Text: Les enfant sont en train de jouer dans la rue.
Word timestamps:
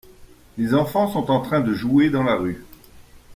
Les 0.57 0.73
enfant 0.73 1.07
sont 1.07 1.29
en 1.29 1.41
train 1.41 1.61
de 1.61 1.75
jouer 1.75 2.09
dans 2.09 2.23
la 2.23 2.35
rue. 2.35 2.63